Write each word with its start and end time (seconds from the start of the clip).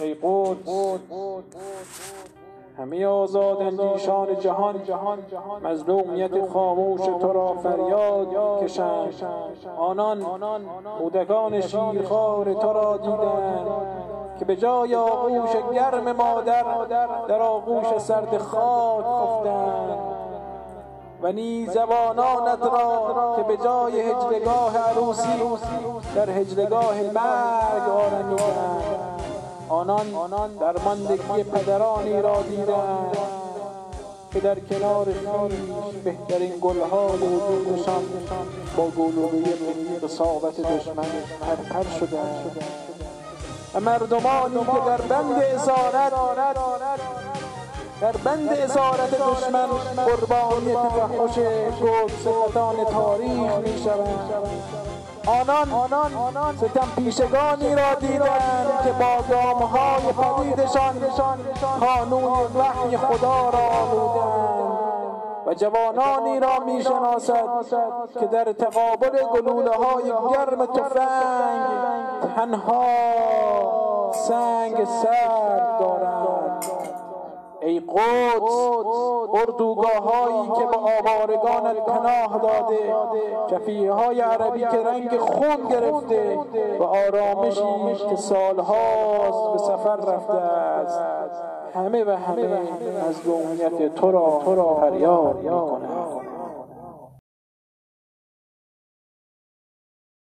ای 0.00 0.14
قدس 0.14 0.68
همه 2.78 3.06
آزاد 3.06 3.62
اندیشان 3.62 4.38
جهان 4.40 5.18
مظلومیت 5.64 6.46
خاموش 6.48 7.00
تو 7.00 7.32
را 7.32 7.54
فریاد 7.54 8.62
کشند. 8.62 9.14
آنان 9.78 10.24
کودکان 10.98 11.60
شیرخوار 11.60 12.54
تو 12.54 12.72
را 12.72 12.96
دیدند 12.96 13.66
که 14.38 14.44
به 14.44 14.56
جای 14.56 14.94
آغوش 14.94 15.50
گرم 15.74 16.12
مادر 16.12 16.64
در 17.28 17.42
آغوش 17.42 17.98
سرد 17.98 18.38
خاک 18.38 19.04
خفتند 19.04 19.98
و 21.22 21.32
نی 21.32 21.66
زبانانت 21.66 22.62
را 22.62 23.34
که 23.36 23.42
به 23.42 23.56
جای 23.56 24.00
هجلگاه 24.00 24.78
عروسی 24.78 25.42
در 26.14 26.30
هجلگاه 26.30 27.02
مرگ 27.02 27.88
آرمیدند 27.88 29.19
آنان 29.70 30.54
در 30.60 30.82
ماندگی 30.84 31.42
پدرانی 31.42 32.22
را 32.22 32.42
دیدند. 32.42 33.16
که 34.32 34.40
در 34.40 34.60
کنار 34.60 35.04
خویش 35.04 35.94
بهترین 36.04 36.52
گلهای 36.60 37.18
وجودشان 37.18 38.02
با 38.76 38.86
گلوله 38.86 39.54
قصاوت 40.02 40.60
دشمن 40.60 41.04
پرپر 41.40 41.98
شدند. 41.98 42.56
و 43.74 43.80
مردمانی 43.80 44.54
که 44.54 44.80
در 44.86 45.00
بند 45.00 45.42
اسارت 45.42 46.12
در 48.00 48.12
بند 48.12 48.48
اسارت 48.48 49.10
دشمن 49.10 49.66
قربانی 49.96 50.74
تفحش 50.74 51.38
گفت 51.82 52.24
صفتان 52.24 52.84
تاریخ 52.84 53.56
می 53.56 53.78
شوند 53.84 54.50
آنان 56.16 56.56
ستم 56.56 56.88
پیشگانی 56.96 57.74
را 57.74 57.94
دیدند 57.94 58.82
که 58.84 58.92
با 58.92 59.18
گامهای 59.30 60.12
پدیدشان 60.12 60.94
خانوی 61.80 62.46
وحی 62.58 62.96
خدا 62.96 63.50
را 63.50 63.58
آلودند. 63.58 64.70
و 65.46 65.54
جوانانی 65.54 66.40
را 66.40 66.58
می‌شناسد 66.58 67.48
که 68.20 68.26
در 68.26 68.52
تقابل 68.52 69.22
گلوله 69.34 69.70
های 69.70 70.04
گرم 70.04 70.66
تفنگ 70.66 71.66
تنها 72.36 72.86
سنگ 74.12 74.84
سرد 74.84 75.69
ای 77.62 77.80
قدس 77.80 78.54
اردوگاه 79.34 79.98
هایی 79.98 80.48
که 80.58 80.66
به 80.66 80.76
آوارگانت 80.76 81.76
پناه 81.76 82.40
داده 82.42 82.94
کفیه 83.50 83.92
های 83.92 84.20
عربی 84.20 84.60
که 84.60 84.82
رنگ 84.86 85.18
خون 85.18 85.68
گرفته 85.70 86.38
و 86.78 86.82
آرامشی 86.82 88.04
که 88.10 88.16
سالهاست 88.16 89.52
به 89.52 89.58
سفر 89.58 89.96
رفته 89.96 90.34
است. 90.34 91.00
همه 91.74 92.04
و 92.04 92.10
همه 92.10 92.42
از 92.42 93.08
مظلومیت 93.08 93.94
تو 93.94 94.10
را 94.10 94.78
فریاد 94.80 95.36
می‌کنند. 95.36 95.99